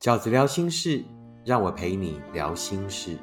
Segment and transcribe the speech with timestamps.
[0.00, 1.04] 饺子聊心事，
[1.44, 3.14] 让我陪你聊心事。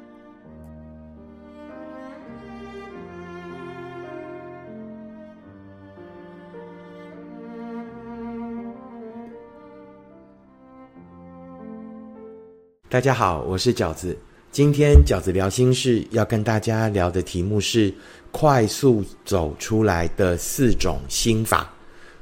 [12.88, 14.16] 大家好，我是饺子。
[14.52, 17.92] 今天饺子聊心事要跟大家聊的题目是
[18.30, 21.68] 快速走出来的四种心法。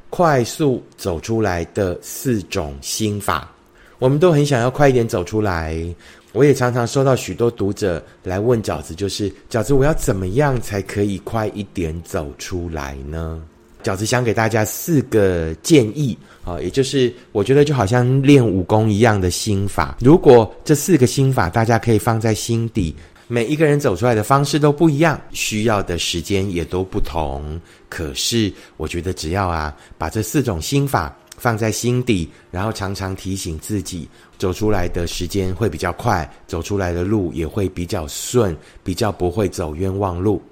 [0.08, 3.52] 快速走出来的四种心法，
[3.98, 5.76] 我们都很想要快一点走出来。
[6.32, 13.42] 我也常常收到许多读者来问饺子，就是饺子，我要怎么样才可以快一点走出来呢？
[13.82, 19.96] 饺子想给大家四个建议啊，也就是我觉得就好像练武功一样的心法。
[20.00, 22.94] 如果这四个心法大家可以放在心底，
[23.28, 27.58] 每一个人走出来的方式都不一样，需要的时间也都不同。
[27.88, 34.08] 可是我觉得只要啊，把这四种心法放在心底，然后常常提醒自己，
[34.38, 40.42] 走出来的时间会比较快，走出来的路也会比较顺，比较不会走冤枉路。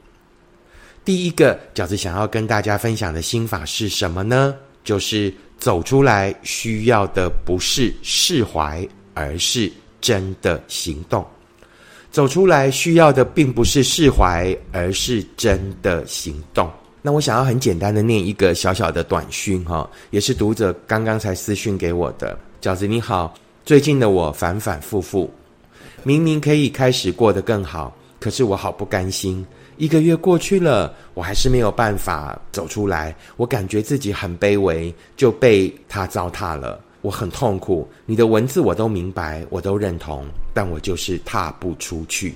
[1.04, 4.54] 第一个饺子想要跟大家分享的心法是什么呢？
[4.82, 11.24] 就是走出来需要的不是释怀，而是真的行动。
[12.10, 16.70] 走出来需要的并不是释怀，而是真的行动。
[17.06, 22.34] 那我想要很简单的念一个小小的短讯哈，也是读者刚刚才私讯给我的。
[22.62, 25.30] 饺子你好，最近的我反反复复，
[26.02, 29.44] 明明可以开始过得更好，可是我好不甘心。
[29.76, 33.14] 一个月过去了，我还是没有办法走出来。
[33.36, 36.80] 我感觉自己很卑微，就被他糟蹋了。
[37.02, 37.86] 我很痛苦。
[38.06, 40.24] 你的文字我都明白，我都认同，
[40.54, 42.34] 但我就是踏不出去。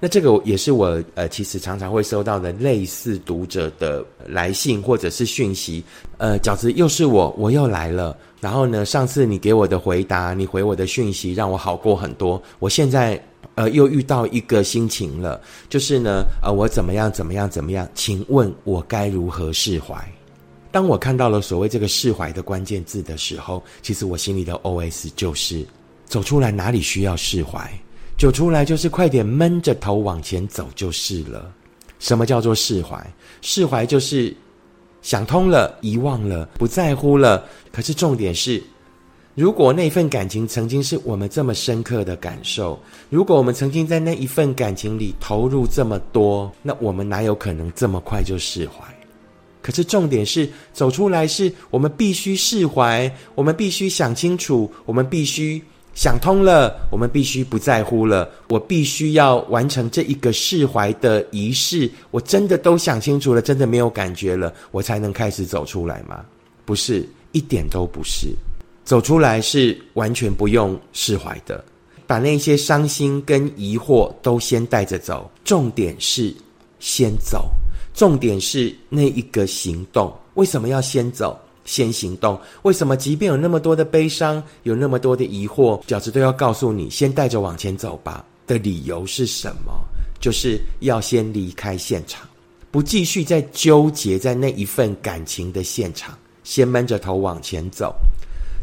[0.00, 5.82] 那这个也是我呃，其实常常会收到的类似读者的来信或者是讯息。
[6.18, 8.16] 呃，饺子又是我，我又来了。
[8.40, 12.40] 然后呢，上次你给我的回答，你回我的讯息，让我好过很多。
[12.58, 13.20] 我现在。
[13.54, 17.88] 呃，又遇到一个心情了，就是呢，呃，我怎么样，怎么样，怎么样？
[17.92, 19.96] 请问我该如何释怀？
[20.70, 25.66] 当我看到了所谓这个释怀的关键字的时候，其实我心里的 OS 就是：
[26.06, 27.68] 走出来哪里需要释怀？
[28.18, 31.50] 走出来就是快点闷着头往前走就是了。
[32.00, 33.14] 什么叫做释怀？
[33.40, 34.36] 释怀就是
[35.02, 37.44] 想通了，遗忘了，不在乎了。
[37.72, 38.62] 可是重点是。
[39.34, 42.76] 如果那份感情曾经是我们这么深刻的感受，
[43.08, 48.84] 如果我们曾经在那一份感情里投入这么多，那我们哪有可能这么快就释怀？
[49.62, 55.62] 可是重点是走出来，是我们必须释怀，我们必须想清楚，我们必须
[55.98, 61.90] 想通了，我们必须不在乎了，我必须要完成这一个释怀的仪式。
[62.12, 66.24] 我真的都想清楚了，真的没有感觉了，我才能开始走出来吗？
[66.64, 68.28] 不是，一点都不是。
[68.84, 71.64] 走出来是完全不用释怀的，
[72.06, 75.28] 把那些伤心跟疑惑都先带着走。
[75.44, 76.32] 重点是
[76.78, 77.50] 先走，
[77.92, 80.16] 重点是那一个行动。
[80.34, 81.36] 为什么要先走，
[81.68, 82.40] 先行动？
[82.62, 88.24] 为什么即便有那么多的悲伤，有那么多的疑惑，饺子都要告诉你，先带着往前走吧？
[88.46, 89.72] 的理由是什么？
[90.18, 92.26] 就是要先离开现场，
[92.70, 97.94] 不继续再纠结在那一份感情的现场，先闷着头往前走。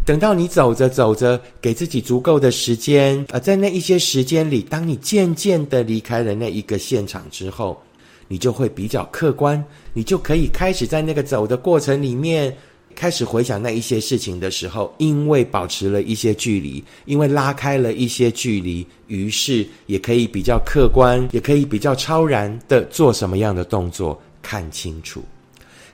[0.05, 7.81] 等到你走着走着，给自己足够的时间，呃，在那一些时间里，当你渐渐的离开了那一个现场之后，
[8.27, 9.63] 你就会比较客观，
[9.93, 12.55] 你就可以开始在那个走的过程里面，
[12.95, 25.21] 开始回想那一些事情的时候，因为保持了一些距离，因为拉开了一些距离，于是也可以比较客观，也可以比较超然的做什么样的动作，看清楚。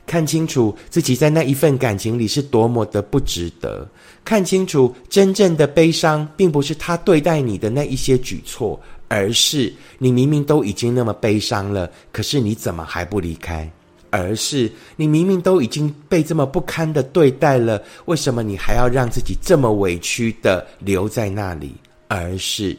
[0.08, 3.88] 看清楚自己在那一份感情里是多么的不值得，
[4.26, 13.72] 看清楚真正的悲伤，并不是他对待你的那一些举措，而是你明明都已经那么悲伤了，可是你怎么还不离开？
[14.12, 21.74] 而是你明明都已经被这么不堪的对待了，为什么你还要让自己这么委屈的留在那里？
[22.08, 22.78] 而是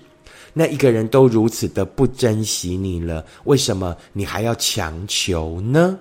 [0.52, 5.98] 那一个人都如此的不珍惜你了，为什么你还要强求呢？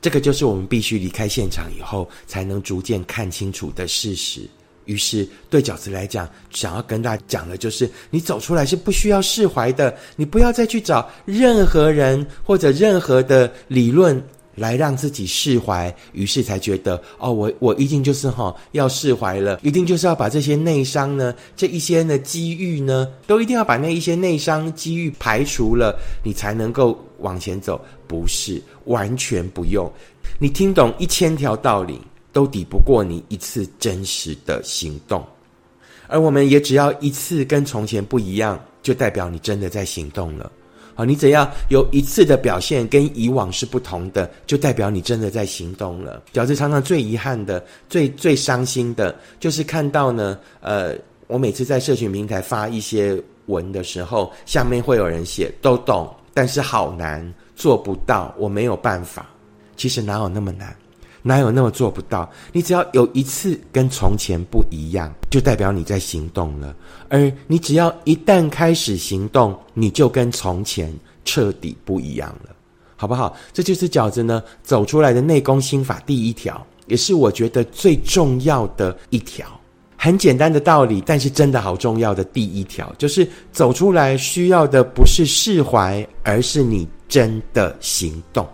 [0.00, 4.48] 这个就是我们必须离开现场以后，才能逐渐看清楚的事实。
[4.86, 14.20] 于是，对饺子来讲，想要跟大家讲的就是：你走出来是不需要释怀的，你不要再去找任何人或者任何的理论。
[14.60, 27.80] 来让自己释怀，于是才觉得哦，我我一定就是哈要释怀了，一定就是要把这些内伤呢，这一些呢机遇呢，都一定要把那一些内伤机遇排除了，你才能够往前走。
[28.06, 29.88] 不是完全不用，
[30.40, 32.00] 你听懂一千条道理，
[32.32, 35.24] 都抵不过你一次真实的行动。
[36.08, 40.50] 而我们也只要一次跟从前不一样，就代表你真的在行动了。
[41.00, 46.22] 好，你只要有一次的表现跟以往是不同的，就代表你真的在行动了。
[46.30, 50.94] 饺子常常最遗憾的、最最伤心的，就是看到呢，呃，
[51.26, 59.26] 我每次在社群平台发一些文的时候，下面会有人写都懂，但是好难，做不到，我没有办法。
[59.78, 60.76] 其实哪有那么难？
[61.22, 62.30] 哪有那么做不到？
[62.52, 66.74] 你只要有一次跟从前不一样，就代表你在行动了。
[67.08, 70.92] 而你只要一旦开始行动，你就跟从前
[71.24, 72.50] 彻底不一样了，
[72.96, 73.36] 好不好？
[73.52, 79.46] 这就是饺子呢走出来的内功心法第一条，也是我觉得最重要的一条。
[80.02, 88.48] 很简单的道理，但是真的好重要的第一条，就是走出来需要的不是释怀，而是你真的行动。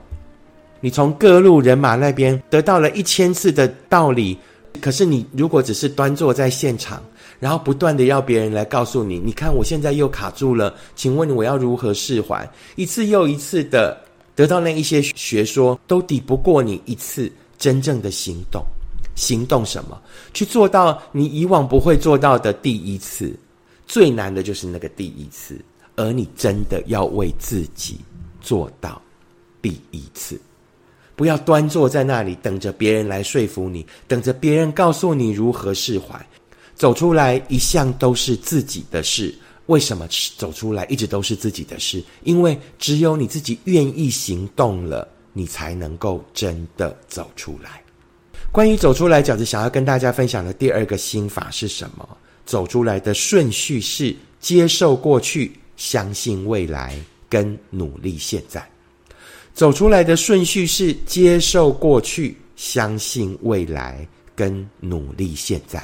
[0.87, 4.39] 你从各路人马那边得到了一千次的道理，
[4.81, 7.03] 可是你如果只是端坐在现场，
[7.41, 12.49] 然后不断的要别人来告诉你，你看我现在又卡住了，请问我要如何释怀？
[12.77, 14.01] 一次又一次的
[14.37, 17.29] 得到那一些学说，都抵不过你一次
[17.59, 18.65] 真正的行动。
[19.17, 20.01] 行动什么？
[20.33, 23.37] 去做到你以往不会做到的第一次。
[23.89, 25.61] 最难的就是那个第一次，
[25.97, 27.99] 而你真的要为自己
[28.41, 29.03] 做到
[29.61, 30.41] 第一次。
[31.17, 36.25] 不要端坐在那里等着别人来说服你，等着别人告诉你如何释怀。
[36.75, 39.35] 走出来一向都是自己的事。
[39.65, 42.05] 为什么走出来一直都是自己的事？
[42.23, 47.83] 因为只有你自己愿意行动了，你才能够真的走出来。
[48.53, 52.07] 关于走出来，饺子想要跟大家分享的第二个心法是什么？
[52.45, 56.97] 走出来的顺序是接受过去、相信未来
[57.29, 58.65] 跟努力现在。
[59.57, 65.83] 走出来的顺序是接受过去、相信未来跟努力现在。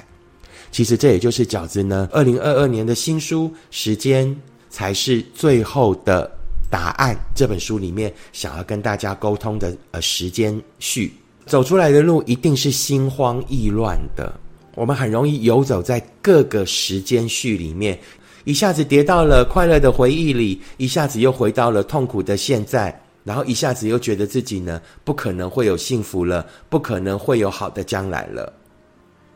[0.71, 4.37] 其实这也就是饺子呢，二零二二年的新书《时间
[4.69, 6.31] 才是最后的
[6.71, 11.11] 答案》这本书里面想要跟大家沟通的呃时间序。
[11.47, 14.39] 走出来的路一定是心慌意乱的，
[14.75, 17.99] 我们很容易游走在各个时间序里面，
[18.45, 23.02] 一下子跌到了快乐的回忆里，一下子又回到了痛苦的现在。
[23.25, 28.53] 然后一下子又觉得自己呢不可能会有幸福了，不可能会有好的将来了。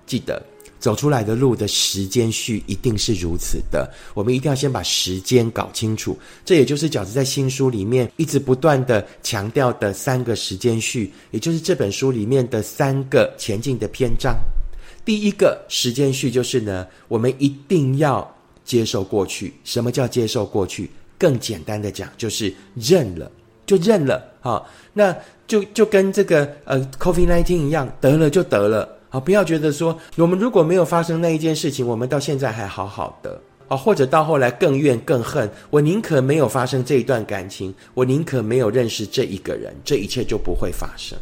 [0.07, 0.41] 记得
[0.79, 6.17] 走出来的路的时间序一定是如此的，我们一定要先把时间搞清楚。
[6.45, 14.37] 这也就是饺子在新书里面一直不断的强调的三个时间序，也就是这本书里面的三个前进的篇章。
[15.05, 19.55] 第一个时间序就是呢，我们一定要接受过去。
[19.65, 20.91] 什么叫接受过去？
[21.19, 23.31] 更简单的讲，就是认了。
[23.67, 25.15] 就认了，好，那
[25.47, 41.19] 就就跟这个呃，COVID nineteen 一样，得了就得了，好，不要觉得说我们如果没有发生那一件事情，我们到现在还好好的，啊，或者到后来更怨更恨，我宁可没有发生这一段感情，我宁可没有认识这一个人，这一切就不会发生。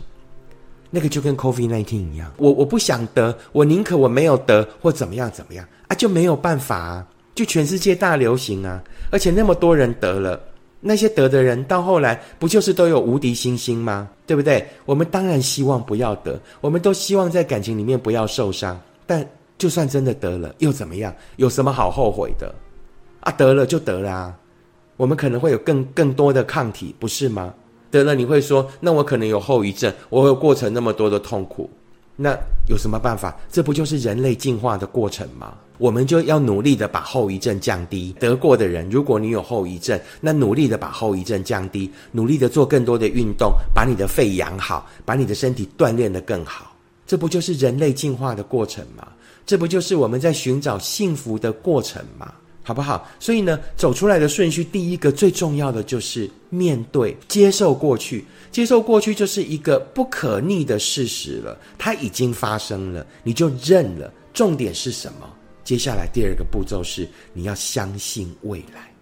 [0.90, 10.38] 那个就跟 COVID nineteen 一样，我我不想得，我宁可我没有得，或怎么样怎么样啊，就没有办法啊，就全世界大流行啊，而且那么多人得了。
[10.86, 14.06] 那些得的人到后来不就是都有无敌星星吗？
[14.26, 14.66] 对不对？
[14.84, 18.78] 我们当然希望不要得，我们都希望在感情里面不要受伤。
[19.06, 19.26] 但
[19.56, 21.14] 就算真的得了，又怎么样？
[21.36, 22.54] 有什么好后悔的？
[23.20, 24.38] 啊，得了就得了啊！
[24.98, 27.54] 我们可能会有更更多的抗体，不是吗？
[27.90, 31.70] 得了你会说，那我可能有后遗症，我会过程那么多的痛苦。
[32.14, 32.36] 那
[32.68, 33.34] 有什么办法？
[33.50, 35.54] 这不就是人类进化的过程吗？
[35.78, 38.14] 我们就要努力的把后遗症降低。
[38.18, 46.74] 得过的人，如果你有后遗症，那努力的把后遗症降低，努力的做更多的运动，把你的肺养好，把你的身体锻炼的更好。
[47.06, 49.08] 这不就是人类进化的过程吗？
[49.44, 52.32] 这不就是我们在寻找幸福的过程吗？
[52.62, 53.06] 好不好？
[53.20, 58.24] 所以呢，走出来的顺序，第一个最重要的就是面对、接受过去。
[58.50, 64.10] 接受过去就是一个不可逆的事实了，它已经发生了，你就认了。
[64.32, 65.28] 重点是什么？
[65.64, 68.92] 接下来第二个步骤是你要相信未来，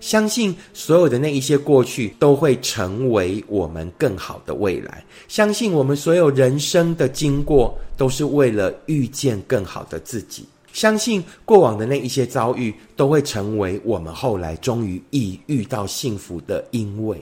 [0.00, 17.20] 相信所有的那一些过去都会成为我们更好的未来，相信我们所有人生的经过都是为了遇见更好的自己，相信过往的那一些遭遇都会成为我们后来终于遇遇到幸福的因为。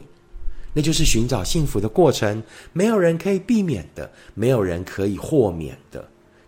[0.74, 6.02] 那就是寻找幸福的过程，没有人可以避免的，没有人可以豁免的。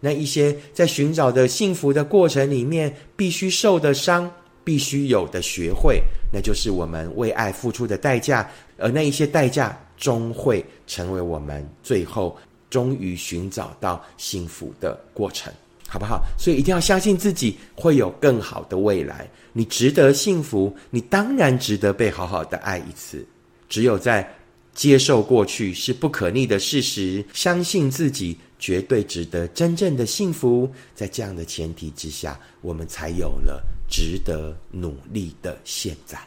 [0.05, 4.31] 那一些在寻找的幸福的过程里面，必须受的伤，
[4.63, 8.47] 必须有的学会，那就是我们为爱付出的代价。
[8.77, 12.37] 而那一些代价，终会成为我们最后
[12.69, 15.51] 终于寻找到幸福的过程。
[15.89, 16.23] 好不好？
[16.37, 19.27] 所以一定要相信自己会有更好的未来。
[19.55, 23.25] 你值得幸福，你当然值得被好好的爱一次。
[23.71, 24.29] 只有在
[24.75, 30.67] 接受过去是不可逆的事实，相信自己绝对值得真正的幸福。
[30.95, 36.19] 在这样的前提之下，我们才有了值得努力的现在。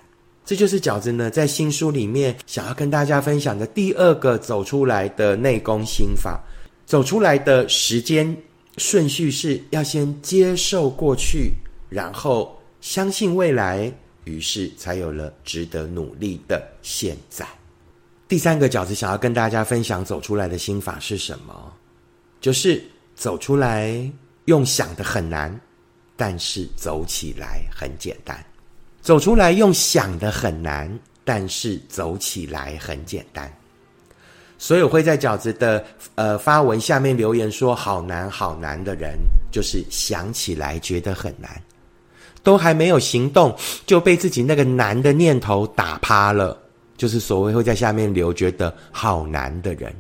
[0.46, 6.40] 这就是饺子呢，在新书里面想要跟大家分享的第二个走出来的内功心法。
[6.86, 8.38] 走出来的时间
[8.78, 11.54] 顺序是要先接受过去，
[11.90, 13.92] 然后相信未来，
[14.26, 17.48] 于是才有了值得努力的现在。
[18.28, 21.74] 第三个饺子想要跟大家分享走出来的心法是什么？
[22.40, 22.84] 就是
[23.16, 24.10] 走出来
[24.46, 25.60] 用想的很难，
[26.16, 28.38] 但是走起来很简单。
[29.02, 33.52] 走出来用想的很难，但是走起来很简单。
[34.58, 39.18] 所有会在饺子的呃发文下面留言说好难好难的人，
[39.52, 41.62] 就是想起来觉得很难，
[42.44, 46.58] 都还没有行动就被自己那个难的念头打趴了。
[46.98, 49.96] 就是所谓会在下面留觉得好难的人，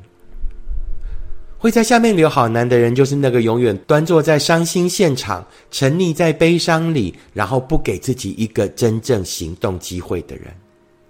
[1.57, 10.45] 会在下面留好难的人，就是那个永远端坐在伤心现场，沉溺在悲伤里，然后不给自己一个真正行动机会的人。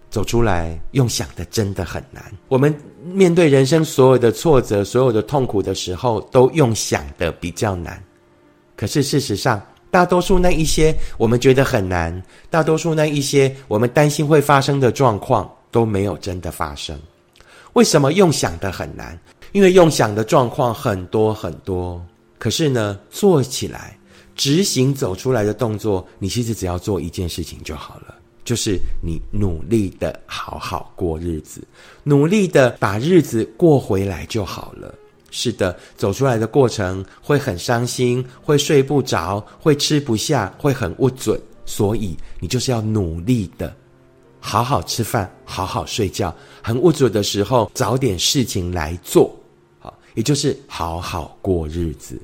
[0.09, 2.23] 走出来用想的真的很难。
[2.47, 2.73] 我们
[3.03, 8.01] 面对人生所有的挫折、所有的痛苦的时候，都用想的比较难。
[8.75, 9.61] 可是事实上，
[9.91, 15.49] 大多数那一些我们觉得很难，大多数那一些我们担心会发生的状况。
[15.69, 16.97] 都没有真的发生，
[17.73, 19.19] 为什么用想的很难？
[19.57, 21.99] 因为用想的状况很多很多，
[22.37, 23.97] 可是呢，做起来、
[24.35, 28.13] 执行走出来的动作，你其实只要做一件事情就好了，
[28.45, 31.59] 就是你努力的好好过日子，
[32.03, 34.93] 努力的把日子过回来就好了。
[35.31, 43.75] 是的，走出来的过程会很伤心，会睡不着，会吃不下，会很不准，所以你就是要努力的。
[44.39, 49.35] 好好吃饭，好好睡觉，很无助的时候找点事情来做，
[50.17, 52.19] 也就是好好过日子。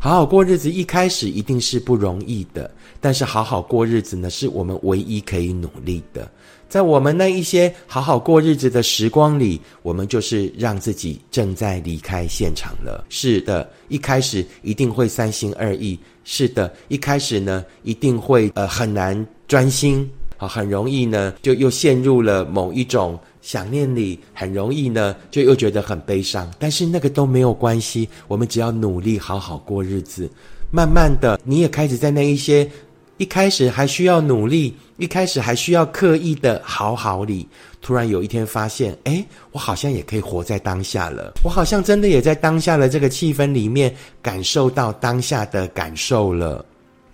[0.00, 2.68] 好好过日子一开始一定是不容易的，
[3.00, 6.28] 但是好好过日子呢，是我们唯一可以努力的。
[6.68, 13.06] 在我们那一些好好过日子的时光里，我们就是让自己正在离开现场了。
[13.08, 20.10] 是的，一开始一定会三心二意，是的，一开始呢一定会呃很难专心。
[20.36, 26.50] 好，很容易呢，就又陷入了某一种想念里，很容易呢，就又觉得很悲伤。
[26.58, 30.30] 但是那个都没有关系，我们只要努力好好过日子，
[30.70, 32.68] 慢慢的，你也开始在那一些
[33.16, 37.46] 一开始还需要努力，一开始还需要刻意的好好里，
[37.80, 46.64] 突然有一天发现，哎，我好像也可以活在当下了，我好像真的也在当下的这个气氛里面感受到当下的感受了。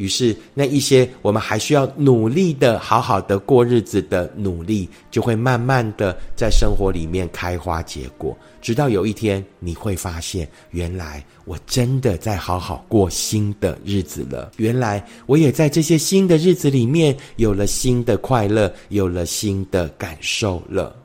[0.00, 8.34] 于是，那一些我们还需要努力的、好好的过日子的努力，就会慢慢的在生活里面开花结果。
[8.62, 14.52] 直到有一天，你会发现，原来我真的在好好过新的日子了。
[14.56, 20.96] 原来我也在这些新的日子里面有了新的快乐，有了新的感受了。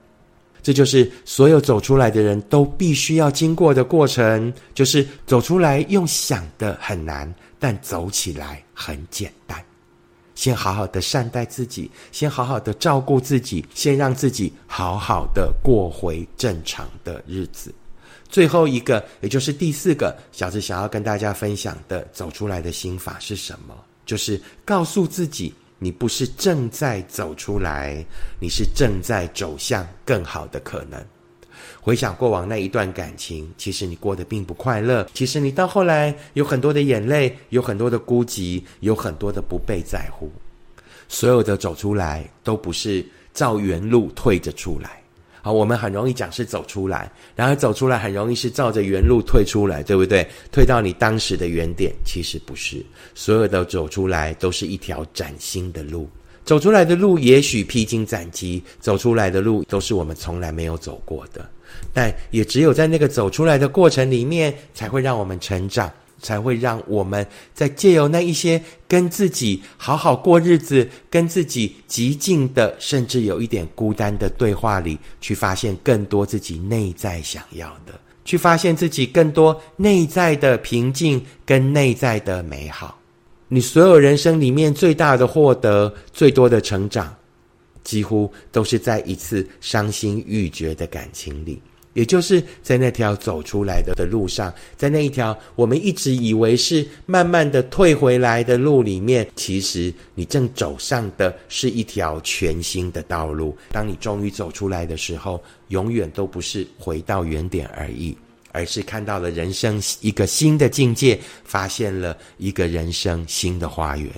[0.63, 7.31] 这就是所有走出来的人都必须要经过的过程，就是走出来用想的很难。
[7.65, 9.59] 但走起来很简单，
[10.35, 17.73] 先好好的善待自己，先好好的照顾自己，先让自己好好的过回正常的日子。
[18.29, 23.75] 最后一个，也就是第四个，小子想要跟大家分享的走出来的心法是什么？
[24.05, 28.05] 就是告诉自己，你不是正在走出来，
[28.39, 31.03] 你是正在走向更好的可能。
[31.85, 35.07] 回想过往那一段感情，其实你过得并不快乐。
[35.13, 40.31] 其实你到后来有很多的眼泪，有很多的孤寂，有很多的不被在乎。
[41.07, 44.99] 所有的走出来，都不是照原路退着出来。
[45.43, 50.27] 好，我们很容易讲是走出来，然而走出来很容易是照着原路退出来，对不对？
[50.51, 52.83] 退到你当时的原点，其实不是。
[53.13, 56.09] 所有的走出来，都是一条崭新的路。
[56.45, 61.47] 走出来的路，也许披荆斩棘；走出来的路，都是我们从来没有走过的。
[61.93, 65.91] 但也只有在那个走出来的过程里面，才会让我们成长，
[66.21, 82.97] 才会让我们在借由那一些跟自己好好过日子、跟自己极尽的，甚至有一点孤单的对话里，去发现更多自己内在想要的，去发现自己更多内在的平静跟内在的美好。
[83.47, 87.15] 你所有人生里面最大的获得、最多的成长。
[87.85, 91.61] 几乎都是在一次伤心欲绝的感情里，
[91.93, 103.55] 也就是在那条走出来的的路上，在那一条我们一直以为是慢慢的退回来的路里面，其实你正走上的是一条全新的道路。
[103.69, 108.17] 当你终于走出来的时候，永远都不是回到原点而已，
[108.51, 114.11] 而是看到了人生一个新的境界，发现了一个人生新的花园，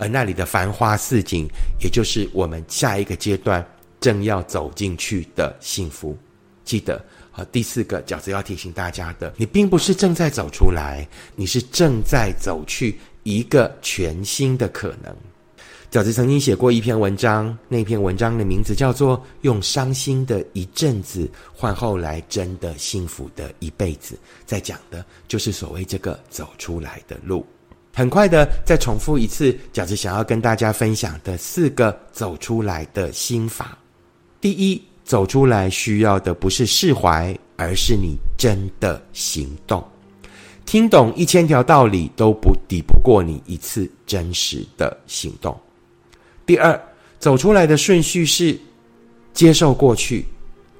[0.00, 1.46] 而那里的繁花似锦，
[1.78, 3.64] 也就是我们下一个阶段
[4.00, 6.16] 正要走进去的幸福。
[6.64, 15.14] 记得，好，第四个饺子要提醒大家的，你并不是正在走出来，你是正在走去一个全新的可能。
[15.90, 24.14] 饺子曾经写过一篇文章，那篇文章的名字叫做《用伤心的一阵子换后来真的幸福的一辈子》，
[24.46, 27.44] 在讲的就是所谓这个走出来的路。
[27.94, 33.76] 很快的，再重复一次，饺子想要跟大家分享的四个走出来的心法。
[34.40, 34.82] 第一。
[35.02, 39.84] 走出来需要的不是释怀，而是你真的行动。
[40.64, 45.58] 听懂一千条道理都不抵不过你一次真实的行动。
[46.46, 46.80] 第二，
[47.18, 48.56] 走出来的顺序是
[49.32, 50.24] 接受过去，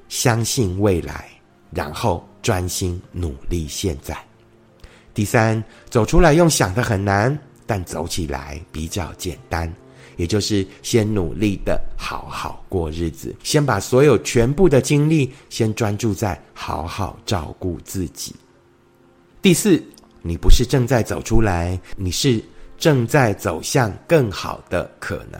[0.07, 1.29] 相信未来，
[1.69, 4.17] 然后专心努力现在。
[5.13, 9.71] 第三，走出来用想的很难，但走起来比较简单。
[10.17, 18.35] 也就是先努力的好好过日子，先把所有全部的精力先专注在好好照顾自己。
[19.41, 19.81] 第四，
[20.21, 22.43] 你不是正在走出来，你是
[22.77, 25.39] 正在走向更好的可能。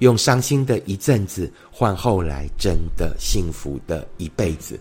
[0.00, 4.78] 用伤心的一阵子换后来真的幸福的一辈子，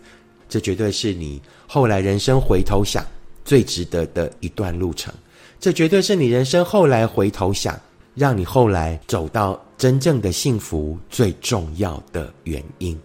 [0.49, 3.05] 这绝对是你后来人生回头想
[3.43, 5.13] 最值得的一段路程。
[5.59, 7.79] 这绝对是你人生后来回头想。
[8.15, 12.95] 让你后来走到真正的幸福最重要的原因。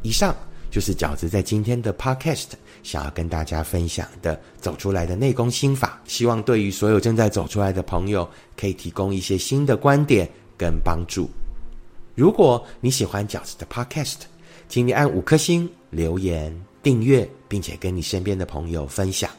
[0.00, 0.34] 以上
[0.70, 2.46] 就是饺子在今天的 Podcast
[2.82, 8.26] 想要跟大家分享的走出来的内功心法，希望对于所有正在走出来的朋友，
[8.56, 10.26] 可以提供一些新的观点
[10.56, 11.28] 跟帮助。
[12.14, 14.20] 如果你喜欢饺子的 Podcast，
[14.70, 16.50] 请你按五颗星、留言、
[16.82, 19.30] 订阅，并且跟你身边的朋友分享。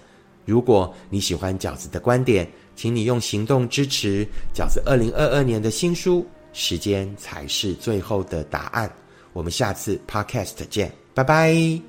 [0.46, 6.26] 如果你喜欢饺子的观点，请你用行动支持饺子二零二二年的新书。
[6.52, 8.92] 时间才是最后的答案。
[9.34, 11.80] 我们下次 Podcast 见，拜拜。